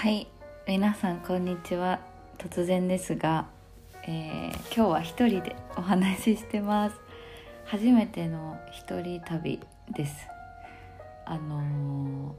[0.00, 0.26] はい。
[0.66, 2.00] 皆さんこんにちは。
[2.38, 3.48] 突然ですが、
[4.04, 6.96] えー、今日は一人でお話ししてます。
[7.66, 9.60] 初めての一人旅
[9.94, 10.26] です。
[11.26, 12.34] あの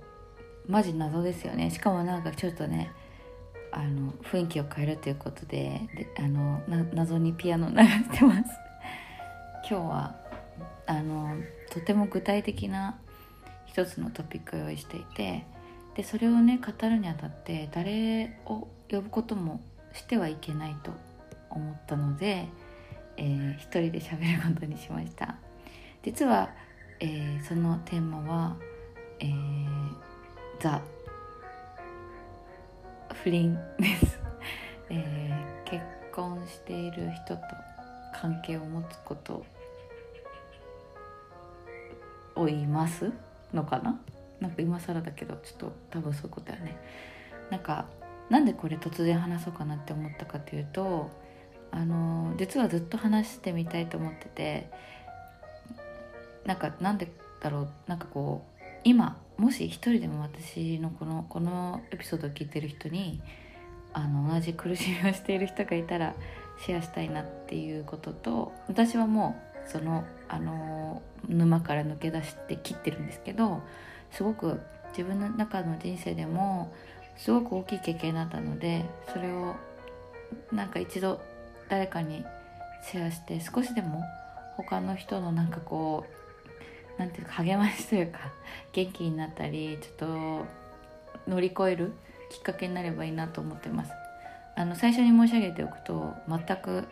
[0.67, 1.69] ー、マジ謎ですよね。
[1.69, 2.91] しかもなんかちょっとね
[3.71, 6.63] あの雰囲気を変えるということでであの
[6.95, 8.49] 謎にピアノ流してます。
[9.69, 10.15] 今日は
[10.87, 11.35] あの
[11.69, 12.97] とても具体的な
[13.67, 15.45] 一つのトピックを用意していて
[15.95, 19.61] でそれをね語るにあたって誰を呼ぶことも
[19.93, 20.91] してはいけないと
[21.49, 22.47] 思ったので、
[23.17, 25.35] えー、一人で喋ることにしました。
[26.03, 26.49] 実は、
[26.99, 28.55] えー、そのテーマは、
[29.19, 29.91] えー、
[30.59, 30.81] ザ。
[33.23, 34.19] 不倫です、
[34.89, 37.41] えー、結婚している人と
[38.15, 39.45] 関係を持つこと
[42.35, 43.11] を言います
[43.53, 44.01] のかな？
[44.41, 46.77] なんか今更だけどちょっと多分そういうことだよね。
[47.49, 47.85] なんか
[48.29, 51.09] なんでこれ突然話そうかなって思ったかというと
[51.69, 54.69] あの実はずっと話してみたいと思ってて
[56.45, 57.11] なんかなんで
[57.41, 63.21] だろうなんかこう今もし一人でも私のこのこのエピソードを聞いてる人に
[63.93, 66.15] あの同じ苦しみをしている人がいたら
[66.65, 69.35] シェアしたいなっていうことと私はも
[69.67, 73.61] うそのあの沼から抜け出して切ってるんですけど
[74.11, 74.59] すごく
[74.89, 76.73] 自分の中の人生でも
[77.17, 79.55] すごく大きい経験だったのでそれを
[80.51, 81.21] なんか一度
[81.69, 82.23] 誰かに
[82.83, 84.03] シェアして少しでも
[84.57, 86.05] 他の人のなんかこ
[86.97, 88.19] うなんていうか励ましというか
[88.73, 90.45] 元気になったりちょっと
[91.27, 91.93] 乗り越える
[92.29, 93.91] きっかけになればいいなと思ってます。
[94.55, 96.87] あの最初に申し上げておくと全く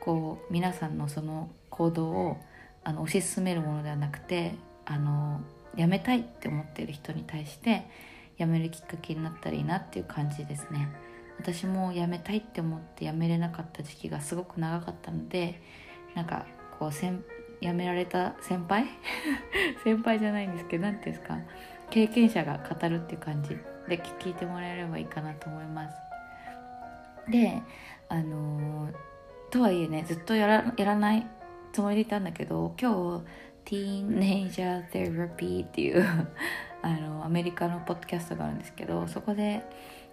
[0.00, 2.36] こう皆さんのその行動を
[2.84, 5.40] あの推し進めるものではなくてあの
[5.76, 7.84] やめたいって思ってる人に対して
[8.36, 10.88] やめるきっかけになったらいいなっていう感じですね。
[11.38, 15.60] 私もやめたいって思ってやめれなかった時期がすごく長かったので
[16.16, 16.46] なんか
[16.78, 17.22] こうせん
[17.60, 18.86] 辞められた先輩？
[19.84, 21.38] 先輩じゃないんですけど何ていうんですか？
[21.90, 23.50] 経験者が語るっていう感じ
[23.88, 25.96] で聞いてもらえればいいかなと思います。
[27.30, 27.62] で
[28.08, 28.88] あの、
[29.50, 31.26] とはいえねずっとやらやらない
[31.72, 33.24] つもりでいたんだけど今日
[33.68, 36.02] Teenager Therapy っていう
[36.80, 39.62] あのアメリカのポッドキャストがあるんですけどそこで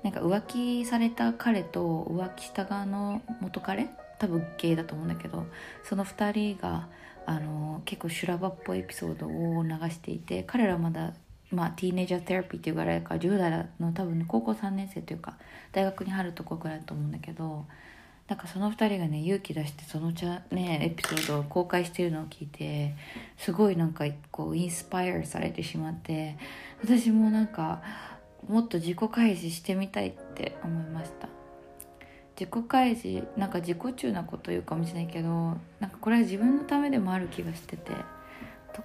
[0.03, 3.89] なんか浮気された彼と浮気した側の元彼
[4.19, 5.45] 多分ゲイだと思うんだけど
[5.83, 6.87] その2人が
[7.25, 11.13] あの結構修羅場っぽいエピソードを流していて彼らまだ
[11.51, 15.37] まあ、ティーネイジャーセラピーっていうぐらいか10代の多分、ね、高校3年生というか
[15.71, 17.65] 大学に入るとこぐらいだと思うんだけど
[18.27, 22.95] なんかその2人がね勇気出してそのちゃ、ね、エピソードを公開してるのを聞いて
[23.37, 26.37] すごいなんかこうインスパイアされてしまって
[26.83, 27.81] 私もなんか
[28.47, 31.29] もっと自己開示してみたいって思いました。
[32.37, 35.29] 自己開示なんか自己中なこと言うかもしれないけど
[35.79, 37.93] なんかこれは自分のためでもある気がしてて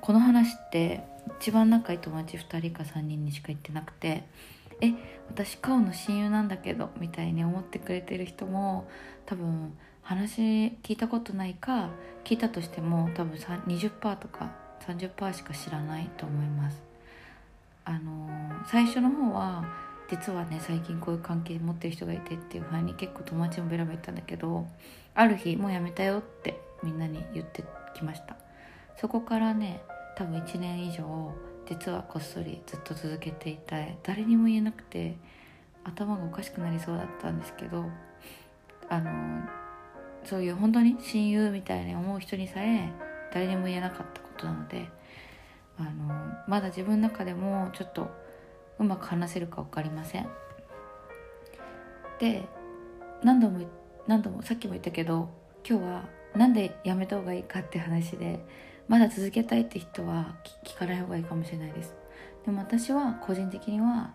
[0.01, 1.03] この話って
[1.41, 4.25] 一番仲いい友達2人か3人にしか言ってなくて
[4.81, 4.93] え
[5.29, 8.89] 私顔の親友なんだけどみたいに思ってくれてる人も
[9.27, 11.91] 多分話聞いたことないか
[12.25, 14.51] 聞いたとしても多分20%とか
[14.87, 16.83] 30%しか知らないと思います。
[17.85, 18.29] あの、
[18.67, 19.65] 最初の方は
[20.09, 24.67] 実はね最近こういう関係持ってる人がいてっていうふうに結構友達もベラベラ言ったんだけど
[25.15, 27.63] ある日もうやめたよってみんなに言って
[27.95, 28.37] きました。
[28.97, 29.83] そこからね
[30.17, 31.33] 多分1年以上
[31.71, 35.17] 実はこっそりずっと続けていた誰にも言えなくて
[35.85, 37.85] 頭がおかしくなりそうだったんですけど
[38.89, 39.49] あの
[40.25, 42.93] そういう本当に親友みたいに思う人にさえ
[43.33, 44.89] 誰にも言えなかったことなので
[45.79, 45.91] あの
[46.49, 48.11] まだ自分の中でもちょっと
[48.81, 50.29] うまく話せるか分かりません。
[52.19, 52.47] で
[53.23, 53.67] 何度も
[54.07, 55.31] 何度もさっきも言ったけど
[55.67, 56.05] 今日は
[56.37, 58.45] 何でやめた方がいいかって話で
[58.89, 61.95] まだ続けたいって人は聞かない方がいいかもしれないです。
[62.45, 64.13] でも私は個人的には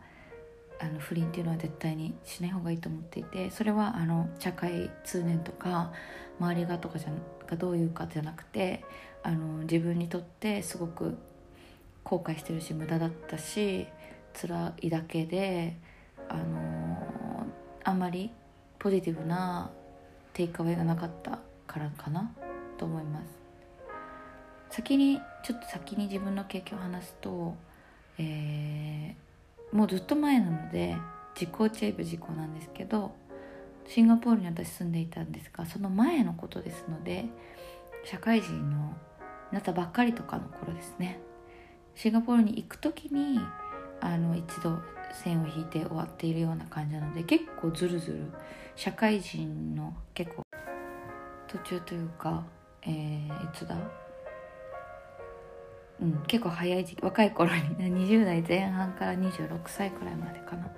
[0.80, 5.94] あの不倫っていうのは絶対にしない方がいいと思っていてそれはあの社会通念とか
[6.40, 7.10] 周りがとかじゃ
[7.48, 8.84] がどういうかじゃなくて
[9.24, 11.18] あの自分にとってすごく
[12.04, 13.88] 後悔してるし無駄だったし
[14.34, 15.78] 辛いだけで
[16.28, 17.48] あの
[17.84, 18.32] あんまり
[18.80, 19.72] ポジティブな
[20.34, 21.40] テイクアウェイがなかった。
[21.68, 22.32] からかな
[22.78, 23.46] と思います。
[24.70, 27.56] 先にちょっと先に自分の経験を話すと、
[28.18, 30.98] えー、もうずっと前なので
[31.36, 33.14] 時効チェイブ事故なんですけど
[33.88, 37.26] シンガポールに私住んでいたんですがその前のことですので
[38.04, 38.96] 社会人の
[39.52, 41.20] なったばっかりとかの頃ですね。
[41.96, 43.40] シンガポールに行く時に
[44.02, 44.80] あの一度
[45.14, 48.32] 線を引いて終わっているような感じなので結構ずるずる
[48.76, 50.45] 社会人の結構
[51.56, 52.44] 途中というか、
[52.82, 53.78] えー、いつだ？
[56.02, 57.62] うん、結構早い時期若い頃に
[58.06, 60.70] 20代前半から26歳くらいまでかな。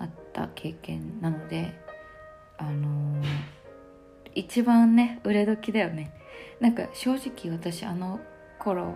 [0.00, 1.72] あった経験なので
[2.58, 3.24] あのー、
[4.34, 6.12] 一番ね売れ時だよね。
[6.60, 8.20] なんか正直私あの
[8.58, 8.94] 頃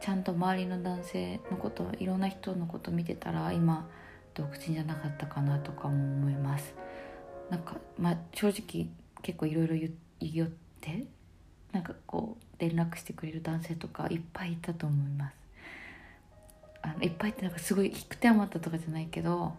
[0.00, 3.88] ちゃんと周りの男性のこといろんな人のこと見てたら今
[4.34, 6.74] 独身じゃなかったかなとかも思います。
[7.48, 8.88] なんかまあ正直
[9.22, 9.88] 結構いろいろ言
[10.32, 10.48] 寄っ
[10.80, 11.04] て
[11.72, 15.34] なんかこう連絡してくれる男性とかいっぱいいたと思います。
[16.82, 19.54] あのいっぱいってなんかすごい引く手余ったとかじゃないけど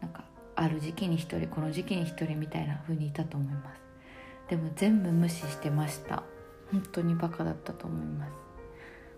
[0.00, 0.24] なんか
[0.54, 3.80] ある時期に一人この時期に一人みたいな風にいたと思います。
[4.48, 6.22] でも全部無視してました。
[6.70, 8.32] 本当にバカだったと思います。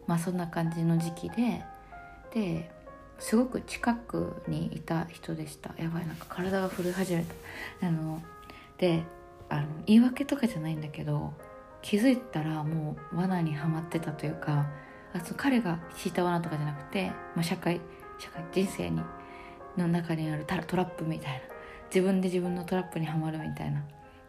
[0.07, 1.63] まあそんな感じの時期で
[2.35, 2.71] で
[3.19, 5.75] すごく近くにいた人でした。
[5.79, 7.25] やばいなんか体が震え始め
[7.81, 7.87] た。
[7.87, 8.23] あの
[8.79, 9.05] で
[9.51, 11.33] あの言い訳とかじゃないんだけど
[11.83, 14.67] 気づいたらもう罠にはまってたというか
[15.13, 17.81] あそ彼が引いた罠とかじゃなくて、まあ、社会
[18.19, 19.03] 社会人生に
[19.77, 21.41] の中にあるトラップみたいな
[21.87, 23.83] 自分で自分のトラップにはまるみたいな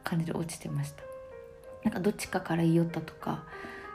[0.04, 1.04] 感じで落ちてました。
[1.84, 3.44] なんかどっちかから言い寄ったとか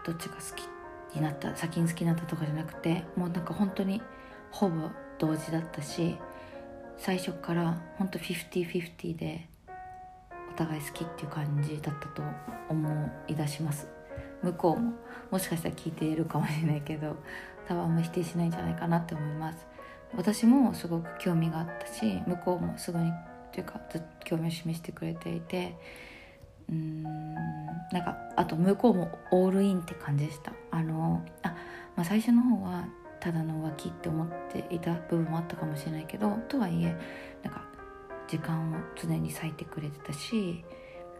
[0.05, 4.03] どっちが好きになった先に好きになったとかじゃなくてもうなんか本当に
[4.51, 6.17] ほぼ同時だったし
[6.99, 9.49] 最初から本当50-50で
[10.57, 12.23] 互い好きっていう感じだったと
[12.69, 13.89] 思い出します。
[14.43, 14.93] 向こうも
[15.31, 17.17] もしかしたら聞いているかもしれないけど
[17.67, 19.67] 多分あんま否定しないんじゃないかなって思います。
[20.15, 23.13] 私もすごく興味があったし向こうもすぐに
[23.53, 25.77] というかずっと興味を示してくれていて
[26.71, 30.53] うんなんかあと向こうもオールインって感じでした。
[30.71, 31.49] あのあ、
[31.97, 32.87] まあ、最初の方は
[33.21, 36.97] ただの浮気って思っていた部分もあったかもしれないけどとはいえ
[38.29, 40.65] 時間を常に割いてくれてたし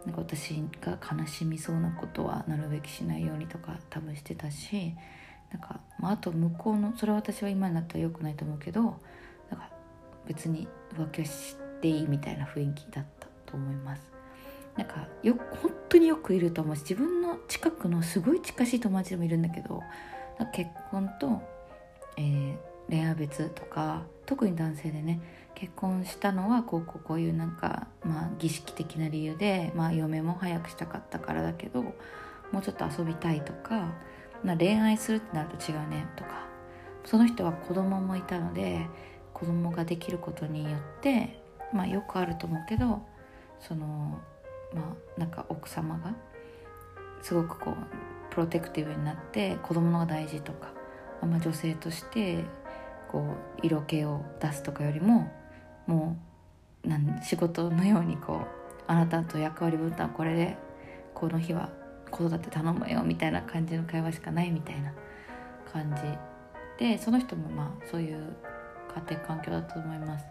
[0.05, 4.95] なんか私が悲しみそうなことはなるべきしないようにとか多分してたし
[5.51, 8.91] なんか、まあ、あと向こうのそれは私は今になったらよくないと思うけどなん
[9.59, 9.69] か
[10.25, 10.67] 別に
[10.97, 14.17] 浮気はしていいみたいな雰囲気だったと思います。
[14.75, 19.81] なんかよ本当によくいると思うし自分の近くのすごい近しい友達でもいるんだけど
[20.53, 21.41] 結婚と、
[22.15, 22.57] えー、
[22.87, 25.19] 恋愛別とか特に男性でね
[25.55, 33.91] 結婚したのはこうこうこういうなんか、まあ、儀式的な理由で、まあ、嫁も早くしたかったからだけどもうちょっと遊びたいとか、
[34.43, 36.47] まあ、恋愛するってなると違うねとか。
[37.07, 38.85] その人は子供もいたので
[39.33, 41.39] 子供ができることによって、
[41.73, 43.01] まあ、よくあると思うけど
[43.61, 44.19] その
[44.73, 46.13] まあなんか奥様が
[47.21, 47.75] すごくこう
[48.29, 50.73] プロテクティブになって子供のが大事とか、
[51.21, 52.43] まあ、女性として
[53.11, 55.31] こう色気を出すとかよりも
[55.85, 56.17] も
[56.83, 58.47] うなん仕事のようにこう
[58.87, 60.57] あなたと役割分担これで
[61.13, 61.69] この日は
[62.11, 64.93] 子育て頼むよみたいな感じの会話しかないみたいな
[65.71, 65.93] 感
[66.79, 68.35] じでその人もまあそういう
[68.95, 70.25] 家庭環境だと思います。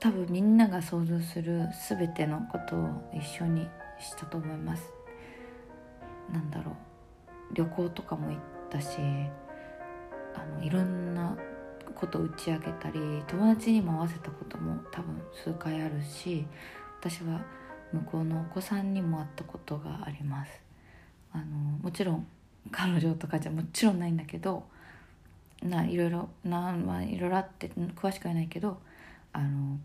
[0.00, 3.68] 多分みんなが想像する全てのことを一緒に
[4.00, 4.92] したと思います。
[6.32, 7.54] なんだろう。
[7.54, 8.98] 旅行とかも行ったし
[10.34, 11.36] あのいろんな
[11.94, 16.46] こと打ち上げたり友達にも会わせたことも多分数回あるし
[17.00, 17.42] 私は
[17.92, 20.62] 向こうのお子さんにも会ったことがあります。
[21.32, 21.44] あの
[21.82, 22.26] もちろん
[22.70, 24.64] 彼女とかじゃもちろんないんだけど
[25.62, 28.78] ないろいろな、まあ、いろいろあって詳しくはないけど
[29.32, 29.78] あの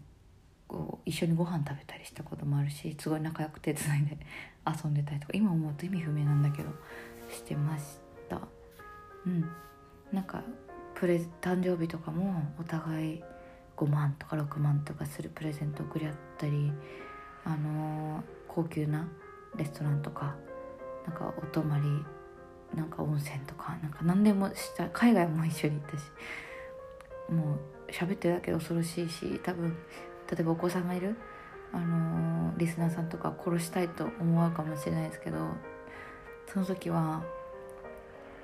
[0.68, 4.18] こう一緒にご飯食べたりしたこともあるしすごい仲良く手伝いで
[4.68, 6.70] 遊んでたりとか今思うと意味不明なんだけど
[7.30, 8.00] してまし
[8.30, 8.42] た。
[9.26, 9.50] うん。
[10.12, 10.44] なんか
[10.96, 13.24] プレ誕生日とかもお互い
[13.76, 16.72] 5万とか6万とかするプレゼント送り合ったり
[17.46, 19.08] あのー、高級な
[19.56, 20.36] レストランとか
[21.06, 21.84] なんかお泊まり
[22.76, 26.04] なんか温泉とかなんか何でもした海外も一緒に行ったし
[27.30, 27.56] も
[27.88, 29.78] う喋ってるだけで恐ろしいし多分
[30.30, 31.16] 例えばお子さんがいる、
[31.72, 35.38] あのー、リスナーさんとか殺したいと思うかもしれないですけど
[36.52, 37.24] その時は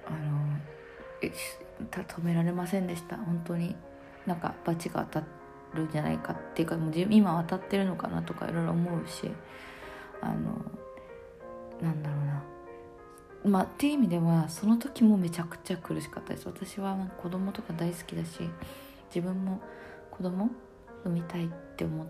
[0.05, 0.73] あのー、
[1.29, 3.17] 止められませんでした？
[3.17, 3.75] 本当に。
[4.25, 5.27] なんか罰が当た
[5.73, 9.29] るんじゃないかっていうかもう今当たってるのかなとかいろいろ思うし
[10.21, 10.63] あの
[11.81, 12.43] なんだろうな。
[13.43, 16.45] まあっていう意味ではその時もめちゃくちゃ苦しかったです。
[16.47, 18.49] 私は子供とか大好きだし
[19.13, 19.61] 自分も
[20.09, 20.49] 子供
[21.03, 22.07] 産みたいって思っ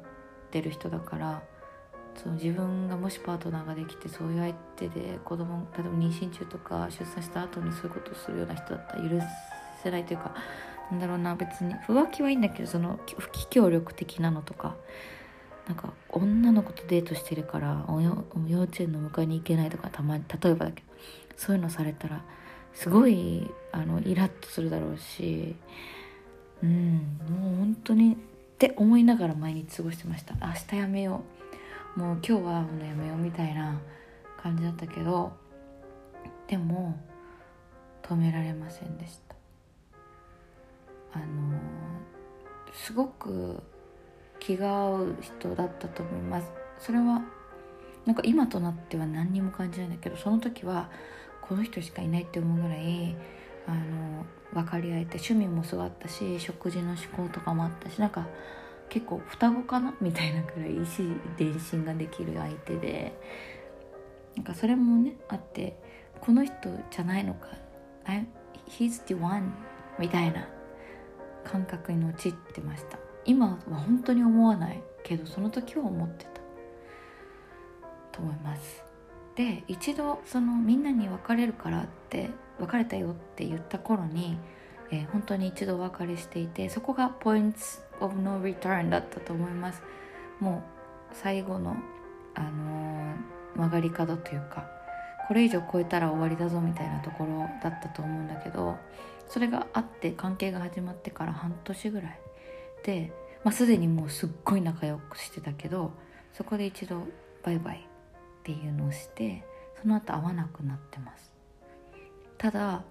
[0.51, 1.41] てる人だから
[2.15, 9.19] その自分がもしパートナーができてそういう相手で子供例えば妊娠中とか出産した後にそういうことをするような人だったら許
[9.81, 10.33] せないというか
[10.91, 14.75] なんだろうな別に浮気はいいんだけどその不可協力的なのとか
[15.67, 17.85] なんか女の子とデートしてるから
[18.47, 20.87] 幼稚園の迎えに行けないとかたまに例えばだけど
[21.37, 22.21] そういうのされたら
[22.73, 25.55] すごいあのイラッとするだろうし
[26.61, 28.15] うんもう本当にっ
[28.57, 30.35] て思いながら毎日過ごしてました。
[30.35, 31.32] 明日やめよう。
[31.95, 33.79] もう今日はもうやめようみたいな
[34.41, 35.31] 感じだったけど
[36.47, 36.99] でも
[38.01, 39.35] 止められませんでした。
[41.13, 41.25] あの
[42.73, 43.61] すごく
[44.39, 46.51] 気が合う人だったと思います。
[46.79, 47.21] それは
[48.05, 50.89] なんか今となっては何にも感じないんだけどその時は
[51.41, 53.15] この人しかいないって思うぐらい
[53.67, 58.27] あの分かり合えて趣味もすごかったし食事の思考とかもあったしなんか
[58.93, 60.87] 結構双子かなみたいなくらい意思
[61.35, 63.19] 伝心ができる相手で。
[64.35, 65.79] なんかそれもねあって
[66.21, 66.53] この人
[66.91, 67.47] じゃないのか。
[68.67, 69.51] He's the one
[69.97, 70.47] みたいな
[71.43, 72.99] 感覚に陥ってました。
[73.25, 76.31] 今は本当に思わないけどその時は思ってた。
[78.11, 78.83] と思います。
[79.35, 84.37] で一度そのみんなに別れるからって別れたよって言った頃に、
[84.91, 89.81] えー、本当に一度お別れしていてそこが Points of No Return だったと思います。
[90.39, 90.63] も
[91.11, 91.75] う最後の、
[92.35, 94.67] あのー、曲がり角というか
[95.27, 98.77] これ以上超えたら終わりだぞみたいなところだったと思うんだけど
[99.29, 102.19] それがあって関係が始まってから半年ぐらい
[102.83, 103.11] で、
[103.43, 105.91] まあ、すでにもうすっごい仲良くしてたけど
[106.33, 107.07] そこで一度
[107.43, 109.43] バイバイっていうのをして
[109.81, 111.31] その後会わなくなってます。
[112.37, 112.83] ただ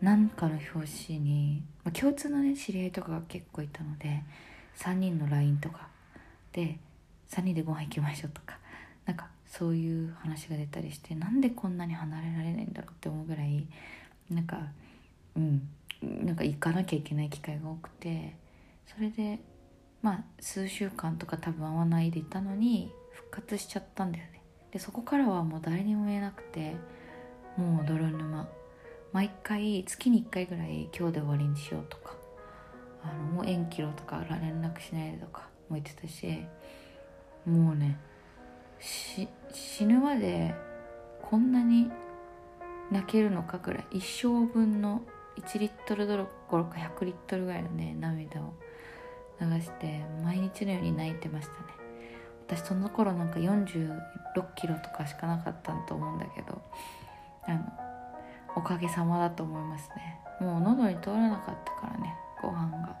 [0.00, 4.22] 何かの表紙に、まあ、共通のね知り合いとかが結構いたので
[4.78, 5.88] 3人の LINE とか。
[6.52, 6.78] で
[7.30, 8.58] 3人でご飯行きましょうとか。
[9.04, 13.66] なんかそういう話が出たりしてなんでこんなに離れられないんだろうって思うぐらい
[14.30, 14.60] なんか
[15.36, 15.68] うん
[16.02, 18.36] なんか行かなきゃいけない機会が多くて。
[18.88, 19.38] それで
[20.02, 24.42] まあ数週間とか多分会わないでいたのに復活しちゃったんだよね。
[24.72, 26.74] でそこからはもう誰にも言えなくて
[27.56, 28.48] もう泥沼。
[29.12, 32.14] 毎回月に1回ぐらい今日で終わりにしようとか
[33.02, 36.26] あのもう縁切ろとか連絡しないでとかも言ってたし
[37.46, 37.98] もうね
[38.80, 40.54] 死ぬまで
[41.22, 41.90] こんなに
[42.90, 45.02] 泣けるのかぐらい一生分の
[45.38, 48.54] 1リットルどころか100リットルぐらいのね涙を
[49.40, 51.78] 流して毎日のように泣いてましたね。
[52.46, 53.98] 私その頃なんか46
[54.56, 56.62] キロとかしかなかったと思うんだけど
[57.44, 57.87] あの
[58.58, 60.20] おかげさまだと思いますね。
[60.40, 62.12] もう喉に通らなかったからね
[62.42, 62.96] ご飯が。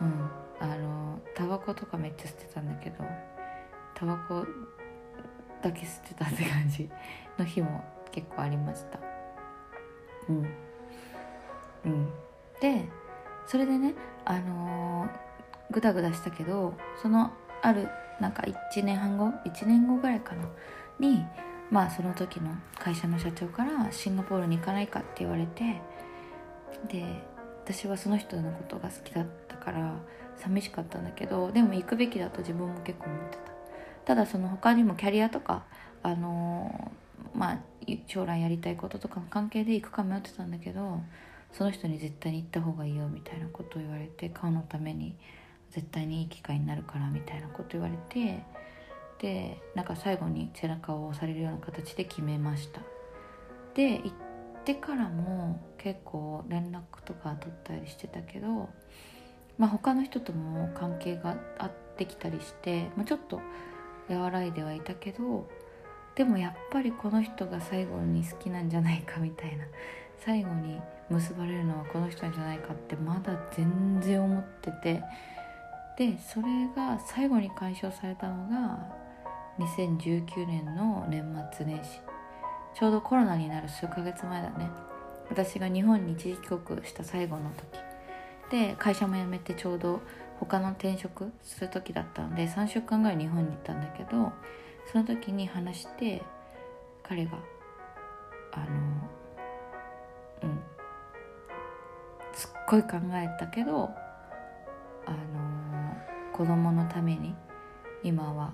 [0.00, 0.30] うん。
[0.58, 3.04] あのタバコとかめっちゃ吸ってたんだけど
[3.94, 4.46] タバコ
[5.60, 6.88] だけ吸ってたって感じ
[7.36, 8.98] の日も結構ありました。
[10.30, 10.48] うん。
[11.84, 12.08] うん。
[12.60, 12.88] で
[13.46, 13.94] それでね
[14.24, 20.48] あのー、グダグダしたけどそのあるなんか1年半後1年後ぐらいかな
[20.98, 21.22] に
[21.70, 25.80] まあその時の会社の社長からシンガポールに行かないかって言われて
[26.88, 27.04] で
[27.64, 29.94] 私はその人のことが好きだったから
[30.36, 33.54] 寂しかったんだけどでも行くべきだと自分も結構思ってた。
[34.04, 35.64] ただその他にもキャリアとか
[36.02, 37.58] あのー、まあ
[38.06, 41.00] 将来やりたいこととかの関係で行くか迷ってたんだけど
[41.52, 45.16] その人に絶対に行った方がいいよみたいなことを言われて顔のために
[45.70, 48.42] 絶対にいい機会になるからみたいなこと言われて
[49.24, 52.82] でなんか最後に背中を押されるような形で決めました。
[53.72, 54.12] で行っ
[54.66, 58.68] てからも結構連絡とか取ったりしてたけど
[59.56, 63.40] まあ他の人とも関係があってきたりして、まあ、ちょっと
[64.10, 65.48] 和らいではいたけど
[66.16, 69.64] でもやっぱりこの人が最後に好きなんじゃないかみたいな
[70.18, 70.78] 最後に
[71.08, 75.02] 結ばれるのはこの人なんじゃないかってまだ全然思ってて
[75.96, 79.03] でそれが最後に解消されたのが
[79.58, 82.00] 2019年の年末年始
[82.74, 84.68] ちょうどコロナになる数ヶ月前だね。
[85.30, 87.84] 私が日本に一時帰国した最後の時。
[88.50, 90.00] で会社も辞めてちょうど
[90.38, 94.32] 他の転職する時だったので3週間ぐらい日本に行ったんだけど
[94.92, 96.22] その時に話して
[97.02, 97.38] 彼が
[98.52, 98.66] あの
[100.42, 100.60] うん
[102.32, 103.90] すっごい考えたけど
[105.06, 105.16] あの
[106.32, 107.34] 子供のために
[108.02, 108.52] 今は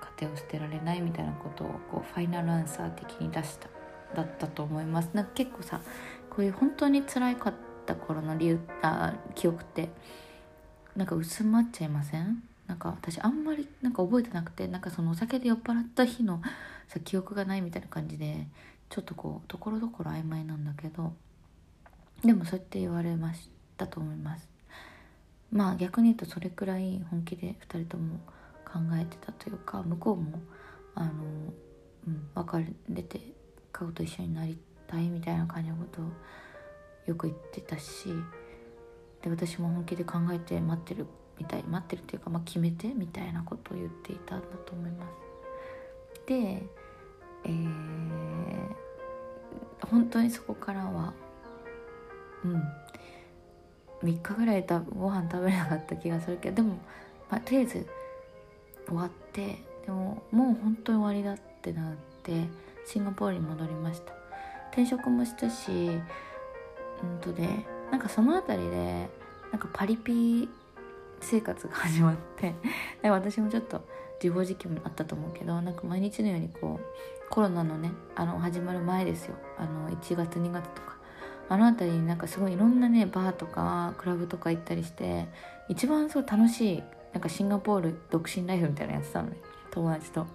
[0.00, 3.68] 家庭を捨てられないみたいなことをこうファイナルアンサー的に出した
[4.14, 5.10] だったと思います。
[5.12, 5.80] なんか結構さ
[6.30, 7.54] こういう本当に辛かっ
[7.86, 9.90] た頃の理由あ記憶って
[10.96, 12.42] なんか薄まっちゃいません？
[12.66, 16.40] なんか私あんまりなんか覚えてなくてなんかそのお酒で酔っ払った日の
[16.88, 18.46] さ記憶がないみたいな感じで
[18.88, 21.12] ちょっとこうところどころ曖昧なんだけど
[22.24, 24.48] でもそうやって言われましたと思います。
[25.52, 28.20] まあ逆に言うとそれくらい本気で2人とも
[28.72, 30.40] 考えてたというか向こうも
[30.94, 31.12] あの、
[32.06, 33.20] うん、別れて
[33.72, 36.04] 顔と一緒になりたいみたいな感じのことを
[37.06, 38.08] よく言ってたし
[39.22, 41.06] で私も本気で考えて待ってる
[41.38, 45.10] みたい待ってるっていうか、まあ、決めてみたいなことを言っていたんだと思います。
[46.26, 46.62] で、
[47.44, 47.70] えー、
[49.86, 51.14] 本当にそこからは
[52.44, 52.62] うん
[54.02, 56.78] 3日ぐらいだご飯食べなかった気がするけどでも、
[57.30, 57.86] まあ、とりあえず
[58.90, 62.48] 終わってでももう本当に終わりだってなって
[62.84, 64.12] シンガポールに戻りました。
[64.70, 69.08] 転職もしたしうんとねなんかその辺りで
[69.50, 70.48] なんかパリピ
[71.20, 72.54] 生活が始まって
[73.02, 73.82] で私もちょっと
[74.22, 79.36] 自暴自棄もあったと思うけどなんか毎日のようにこうコロナのねあの始まる前ですよ。
[79.58, 81.00] あの1月2月とか。
[81.48, 85.26] あの辺りになんかすごいいろんなねバーとかクラブとか行ったりして
[85.68, 89.36] 一番すごい楽しいなんかシンガポール独身ライフみたいなのやってたのね
[89.70, 90.26] 友達と。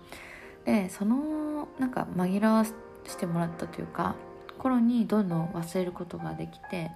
[0.66, 2.74] でそのなんか紛らわし
[3.18, 4.16] てもらったというか
[4.58, 6.92] 頃にどんどん忘れることができて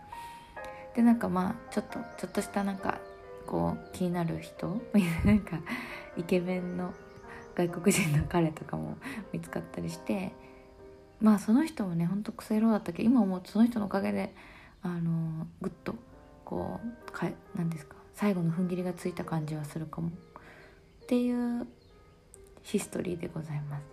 [0.96, 3.00] でなんかまあちょっとちょっとしたなんか
[3.46, 4.82] こう気になる人
[5.24, 5.60] なんか
[6.18, 6.94] イケメンの
[7.56, 8.98] 外国人の彼とかも
[9.32, 10.34] 見つかったりして
[11.22, 14.34] まあその人もねほんとクソ野郎だったけど今思うとその人のおかげで
[14.82, 15.96] あのぐっと
[16.46, 20.10] こうかなんですか最後の踏ん切りがついた感じはするかも。
[20.10, 20.12] っ
[21.08, 21.66] ていう
[22.64, 23.84] ヒストリーでございます。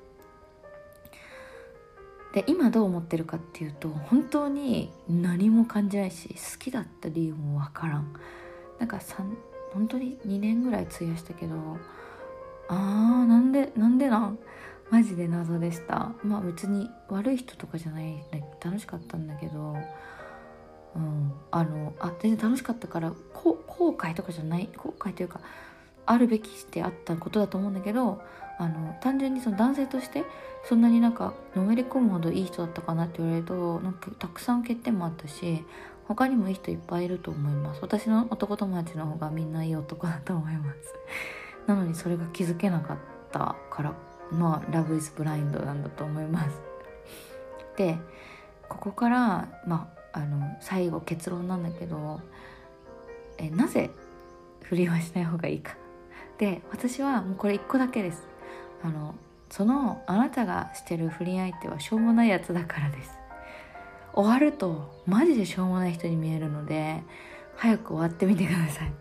[2.34, 8.12] で今どう思ってるかっていうと本当に何も感じないし好きだった理由もわからん。
[8.80, 8.98] なんか
[9.72, 11.54] 本当に2年ぐらい費やしたけど
[12.68, 12.76] あー
[13.28, 14.38] なんでなんでなん？
[14.90, 16.10] マジで謎でした。
[16.24, 18.24] まあ別に悪い人とかじゃない
[18.60, 19.76] 楽しかったんだけど
[20.96, 21.32] うん。
[21.50, 25.40] あのあ全然楽しかったから後悔とかじゃない後悔というか
[26.04, 28.20] あるべきしてあったことだと思うんだけど
[28.58, 30.24] あの単純にその男性として
[30.64, 35.64] そんなになんかのめり込むほどいい人だったかなって言われるとなんかたくさん欠点もあったし
[36.08, 37.80] 他にもいい人いっぱいいると思います。
[37.82, 40.94] 私の男友達の方がみんないい男だと思います。
[41.66, 42.96] なのにそれが気づけなかっ
[43.32, 43.92] たから
[44.30, 46.60] まあラブイズブラインドなんだと思います。
[47.76, 47.98] で
[48.68, 52.22] ここからまああの最後結論なんだけど
[53.36, 53.90] えなぜ
[54.62, 55.76] 不倫はしない方がいいか。
[56.38, 58.26] で私はもうこれ1個だけです。
[58.82, 59.14] あの
[59.50, 63.10] そのあなたがしてる不倫相手はしょうもないやつだからです。
[64.14, 67.02] 終わるとマジでしょうもない人に見えるので
[67.56, 68.92] 早く終わってみてください。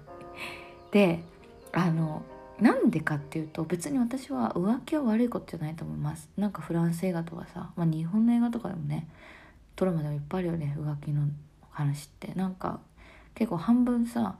[0.91, 1.23] で
[1.71, 2.23] あの
[2.59, 6.29] なんでかっていうと別に私は浮気は悪いことじゃないと思います。
[6.35, 9.07] なんかフランス映画とかさ、まあ、日本の映画とかでもね
[9.75, 11.27] ドラマでもいっぱいあるよね浮気の
[11.71, 12.33] 話って。
[12.35, 12.79] なんか
[13.33, 14.37] 結構半分さん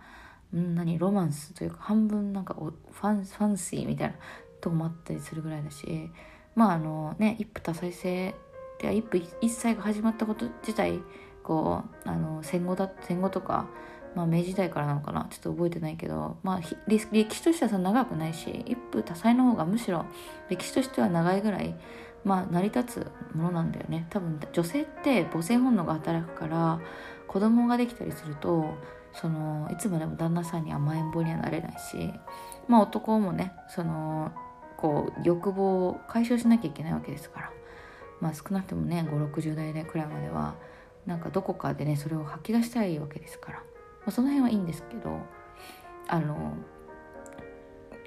[0.54, 4.16] 何ロマンスというか半分なんかファンファンシーみたいな
[4.62, 6.10] とこもあったりするぐらいだし
[6.56, 8.34] まああのね一夫多妻制
[8.80, 11.00] で一夫一妻が始まったこと自体
[11.44, 13.68] こうあの戦後だ戦後とか、
[14.16, 20.06] まあ、明治時代からなのかなちょっと覚えてないけど、まあ、歴史としてはそ長くないし一夫多妻の方がむしろ
[20.50, 21.76] 歴史としては長いぐらい、
[22.26, 24.08] まあ、成り立つものなんだよね。
[24.10, 26.82] 多分女性って母性本能が働くから
[27.28, 28.74] 子供ができたりすると
[29.14, 32.12] そのいつまでも旦那さんに甘えん坊にはなれないし
[32.68, 34.32] まあ男もねその
[34.76, 37.52] こう欲望を解消しなきゃいけないわけですから。
[38.22, 40.56] まあ少なくともね560代くらいまでは
[41.06, 43.64] なんかどこかでねそれを吐き出したいわけですから、ま
[44.08, 45.20] あ、その辺はいいんですけど
[46.08, 46.54] あの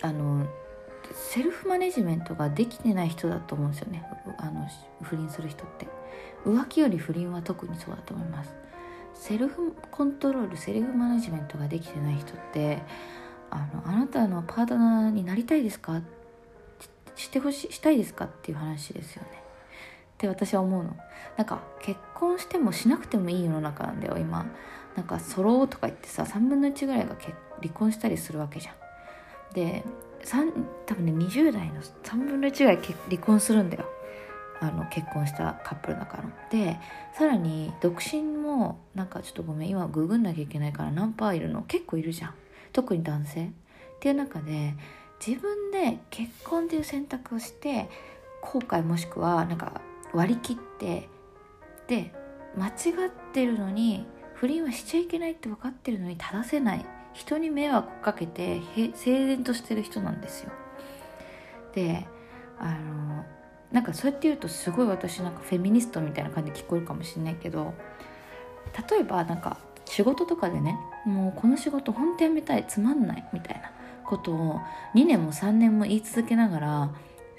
[0.02, 0.46] あの
[1.12, 4.04] セルフマネジメントができてない人だと思うんですよね。
[4.38, 4.66] あの
[5.02, 5.88] 不倫する人って。
[6.44, 8.54] 浮気より不倫は特にそうだと思います。
[9.14, 12.82] セルフコントロールセルフマネジメントができてない人って
[13.50, 16.00] あのあなたのパートナーになりたいですか？
[17.16, 19.28] してほしいしたいですかっていう話ですよね。
[19.32, 20.96] って私は思うの。
[21.36, 24.46] なんか結婚してもしなくてもいい世の中なんだよ今。
[24.96, 27.16] なんかソロとか言ってさ3分の1ぐらいが
[27.60, 28.74] 離婚したりするわけじゃん。
[29.54, 29.84] で
[30.86, 32.78] 多分ね20代の3分の1ぐらい
[33.08, 33.84] 離婚するんだよ。
[34.60, 36.24] あの結婚したカップルだから。
[36.50, 36.78] で
[37.16, 41.62] さらに独身もなんかちょっとごめん今ググんなきゃいけないから何パーいるの。
[41.62, 42.34] 結構いるじゃん。
[42.72, 43.46] 特に男性。
[43.46, 43.50] っ
[44.00, 44.74] ていう中で
[45.24, 47.88] 自分で結婚っていう選択をして
[48.40, 49.80] 後悔もしくはなんか
[50.12, 51.08] 割り切って
[51.88, 52.12] で
[52.56, 56.86] 間違ってるのに不倫はしちゃいけないって分かってるのに正せない。
[57.18, 58.60] 人に迷惑かけて
[58.94, 60.52] 整然としてる人なんですよ。
[61.74, 62.06] で
[62.60, 63.24] あの
[63.72, 67.74] なんかそうやって言うとすごい私なんかフェミニストみたいな感じで聞こえるかもしれないけど
[68.88, 73.70] 例えばなんか仕事とかでねもうこの仕事本当やめたいつまんないみたいな
[74.06, 74.60] ことを
[74.94, 76.94] 2年も3年も言い続けながら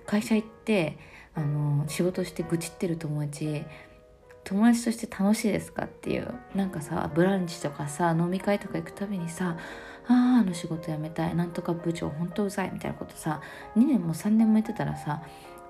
[0.05, 0.97] 会社行って
[1.35, 3.63] あの仕事して愚痴ってる友達
[4.49, 9.55] 友達として楽しいですかっていうなんかさブランチとかさ飲み会とか行くたびにさ
[10.07, 13.41] あああの仕事辞めたいなんとか部長ほんとうざいみたいなことさ
[13.77, 15.21] 2年も3年も言ってたらさ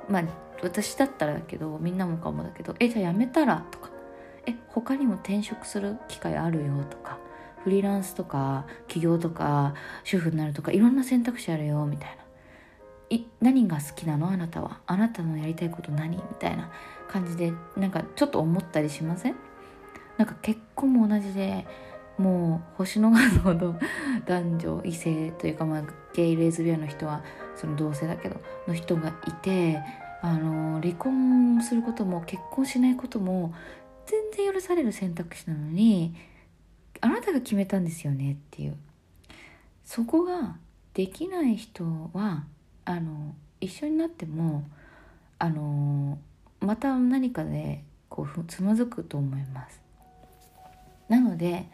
[0.07, 0.23] まあ
[0.63, 3.89] 私だったらだけどみんなもかもだけどえじゃあ辞めたらとか
[4.45, 7.17] え他にも転職する機会あるよとか
[7.65, 9.73] フリーランスとか起業とか
[10.05, 12.15] 主婦になるとかいろんな選択肢あるよみたいな。
[13.09, 14.29] い何が好きなの？
[14.29, 14.81] あなたは。
[14.85, 16.15] あなたのやりたいこと何？
[16.15, 16.71] みたいな。
[17.11, 19.35] 感じでなんかちょっと思ったりしません？
[20.17, 21.65] なんか結婚も同じで
[22.17, 23.75] もう星の数ほど
[24.27, 27.23] 男女異性というかまあゲイレズビアの人は
[27.55, 29.79] その同性だけどの人がいて
[30.21, 33.53] あの離婚することも結婚しないことも
[34.05, 36.13] 全然許される選択肢なのに
[37.01, 38.75] あなたが決めたんですよねっていう。
[39.85, 40.57] そこが
[40.93, 42.43] できない人は
[42.85, 44.63] あの一緒になっても
[45.37, 46.17] あの
[46.61, 49.81] また何かでこうつまずくと思います
[51.07, 51.67] なので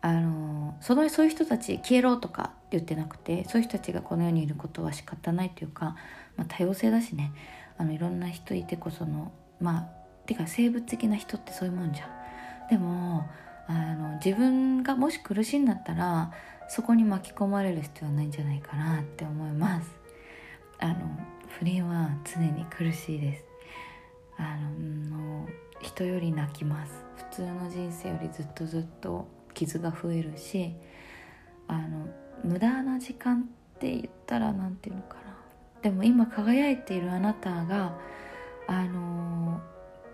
[0.00, 5.96] あのそのそういう人たち消えろとかって言ってなくてそういう人たちがこの世にいることは仕方ないというか、
[6.36, 7.32] まあ、多様性だしね
[7.78, 12.68] あのいろんな人いてこそのまあてか生物的な人ってそういうもんじゃん。
[12.70, 13.28] でも
[13.66, 16.32] あの自分がもし苦しいんだったら
[16.68, 19.90] そこに巻き込まれる必要はないんじゃないかなって思います。
[20.80, 20.94] あの
[21.58, 23.44] 不倫は常に苦しいです。
[24.38, 24.56] あ
[25.10, 25.46] の
[25.80, 27.04] 人より泣きます。
[27.30, 30.74] 普通の人生よりずっとずっと傷が増えるし
[31.68, 32.08] あの
[32.42, 35.22] 無駄な時間って言ったら何て言うのかな。
[35.82, 37.96] でも今輝いているあなたが
[38.66, 39.60] あの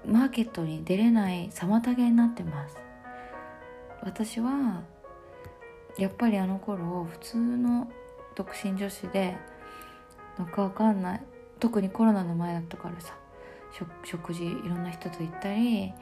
[0.07, 2.77] マーケットに出れない妨げになってます。
[4.03, 4.83] 私は
[5.99, 7.91] やっぱりあの頃普通の
[8.35, 9.37] 独身女子で
[10.39, 11.23] なんかわかんない。
[11.59, 13.15] 特にコロナの前だったからさ。
[14.05, 15.93] 食事いろんな人と行ったり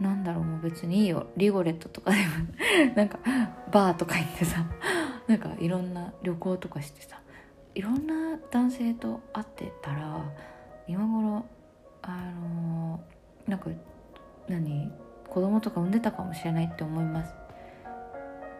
[0.00, 1.26] なんだろうもう別にいいよ。
[1.36, 2.24] リゴレットとかでも。
[2.94, 3.18] なんか
[3.72, 4.64] バーとか行ってさ。
[5.26, 7.20] なんかいろんな旅行とかしてさ。
[7.74, 10.20] いろんな男性と会ってたら
[10.86, 11.44] 今頃
[12.02, 13.70] あのー、なんか
[14.48, 14.90] 何
[15.28, 17.34] 子供とか産んでたかもしれないって思います。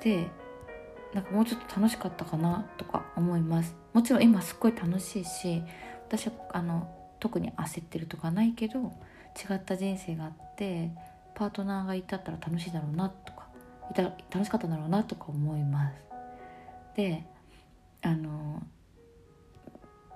[0.02, 0.28] で
[1.14, 3.76] なんかもうちょっと楽しかったかなとか思います。
[3.92, 5.62] もちろん今すっごい楽しいし
[6.08, 8.92] 私はあの特に焦ってるとかないけど
[9.36, 10.90] 違った人生があって
[11.34, 13.48] パートナーがいたったら楽しいだろうなとか
[13.90, 15.94] いた楽しかったんだろうなとか思います。
[16.96, 17.24] で
[18.02, 18.62] あの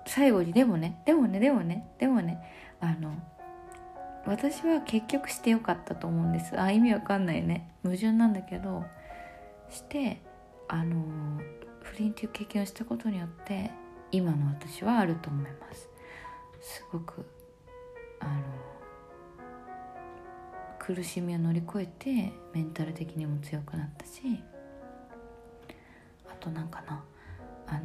[0.05, 3.13] 最後にでもねでもねでもねでもねあの
[4.25, 6.59] 私は結局してよかったと思うんです。
[6.59, 7.73] あ意味わかんないね。
[7.83, 8.85] 矛盾なんだけど
[9.69, 10.21] して
[10.67, 11.41] あの
[11.81, 13.71] 不倫っていう経験をしたことによって
[14.11, 15.89] 今の私はあると思います。
[16.63, 17.25] すごく
[18.21, 18.41] あの
[20.79, 24.21] 苦しみを乗り越えてメンタル的にも強くなったし
[26.25, 27.03] あとなんかな
[27.67, 27.81] あの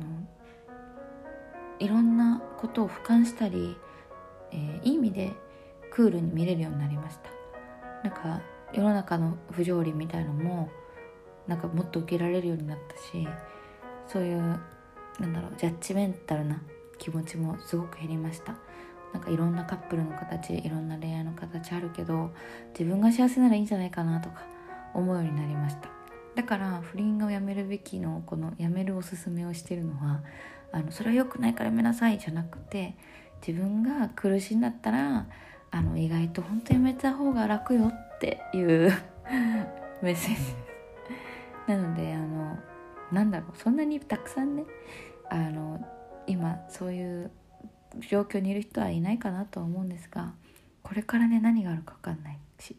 [1.80, 3.76] いろんなことを俯瞰したり、
[4.52, 5.32] えー、いい意味で
[5.92, 7.30] クールに見れるようになりました。
[8.08, 8.40] なんか
[8.72, 10.68] 世の中の不条理みたいのも
[11.46, 13.26] なんかもっと受けられるようになったし
[14.06, 14.60] そういう
[15.18, 16.62] なんだろうジャッジメンタルな
[16.98, 18.67] 気持ちもすごく減りました。
[19.12, 22.32] なんかいろんなカップルの形いろんな恋愛の形あるけど
[22.78, 24.42] 自分が幸せならいいんじゃないかなとか
[24.94, 25.88] 思うようになりました。
[26.34, 30.22] だから不倫をやめるべきのこのやめるおすすめをしてるのは
[30.70, 32.94] あのそれは良くないからやめなさいじゃなくて
[33.46, 35.26] 自分が苦しいんだったら
[35.70, 38.92] あの意外と本当やめた方が楽よっていう
[40.00, 40.36] メッセージ。
[40.36, 40.56] です
[41.66, 42.58] なのであの
[43.12, 44.64] なんだろうそんなにたくさんね
[45.28, 45.84] あの
[46.26, 47.30] 今そういう
[48.10, 50.32] 状況にいる人はいないかなとは思うんですが
[50.82, 52.76] これからね何があるか分かんないし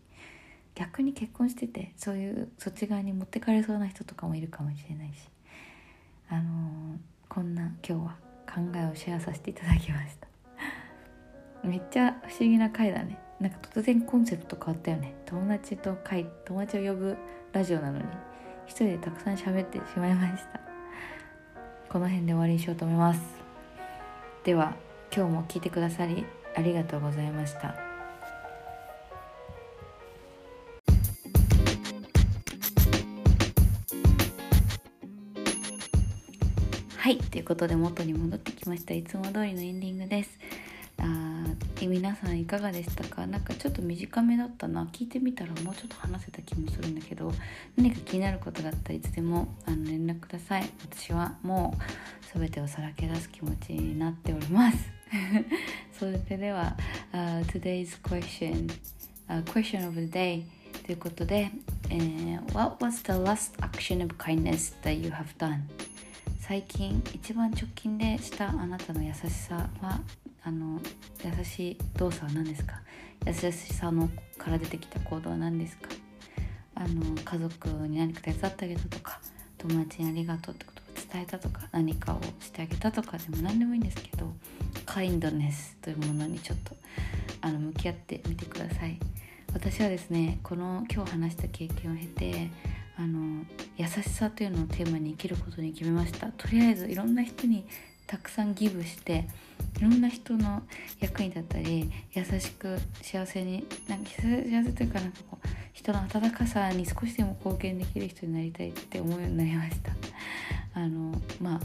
[0.76, 5.30] 逆に結婚しててそういうそっち側に持ってかれそうな人とかもいるかもしれないし
[6.30, 8.16] あのー、こんな今日は
[8.50, 10.28] 考えをシェアさせていただきました。
[11.64, 13.18] めっちゃ不思議な回だね。
[13.40, 15.16] なんか突然コンセプト変わったよね。
[15.26, 17.18] 友達と会友達を呼ぶ
[17.52, 18.06] ラジオなのに
[18.66, 20.60] 一人でたくさん喋ってしまいました。
[21.90, 23.22] この辺で終わりにしようと思います。
[24.44, 24.89] では。
[25.12, 27.76] 今日も聞いてくださりありがとうございました。
[36.96, 38.94] はいということで元に戻ってきました。
[38.94, 40.30] いつも通りのエンディングです。
[41.00, 41.06] あ
[41.82, 43.26] 皆さんいかがでしたか？
[43.26, 44.86] なんかちょっと短めだったな。
[44.92, 47.32] 聞いてみたらもうちょっと話せた気もするんだけど。
[47.78, 50.70] 何か気になることがあったらいつでもあの連絡ください。
[50.92, 51.76] 私はも
[52.36, 54.99] う全てをさらけ出す気持ちになっております。
[55.98, 56.76] それでは、
[57.12, 58.70] uh, Today's question、
[59.28, 60.44] uh, Question of the day
[60.86, 61.52] ということで、
[61.90, 65.62] えー、What was the last action of kindness that you have done?
[66.40, 70.00] 最近一番直近でしたあなたの優しさは
[70.44, 70.80] あの
[71.24, 72.82] 優しい動作は何ですか？
[73.26, 75.90] 優しさのから出てきた行動は何ですか？
[76.76, 79.20] あの家族に何か手伝ってあげたとか
[79.58, 80.79] 友達にありがとうってこと
[81.12, 84.32] 伝えたとか何かをしてあげたとかでも何でもいいんですけど
[84.86, 86.76] カインドネスというものにちょっと
[87.42, 88.98] あの向き合ってみてください。
[89.54, 92.50] 私はですねこの今日話した経験を経て
[92.98, 93.44] あの
[93.78, 96.28] 優しさというのをテーマに生きることに決めました。
[96.28, 97.66] とりあえずいろんな人に
[98.06, 99.28] たくさんギブして
[99.78, 100.64] いろんな人の
[101.00, 109.92] 役に立ったり優しく幸せになんか幸せというかなんかこう人の温かさに少しでも貢献できる人になりたいって思うようになりました。
[110.80, 111.60] あのま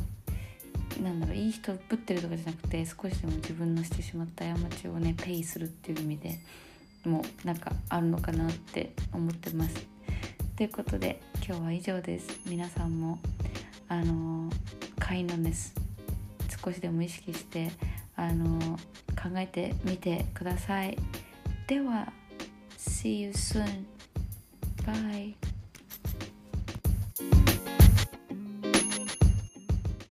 [0.98, 6.38] あなんだろういい人ぶってるとかじゃなくて少しでも自分のしてしまった過ちをねペイするっていう意味で
[7.04, 9.86] もうなんかあるのかなって思ってます。
[10.56, 12.40] ということで今日は以上です。
[12.46, 13.18] 皆さんも
[13.88, 14.50] あの
[14.98, 15.74] カインドネス
[16.64, 17.70] 少しでも意識して
[18.16, 18.78] あの
[19.20, 20.96] 考えてみてください。
[21.66, 22.12] では
[22.78, 23.84] See you soon
[24.84, 25.53] bye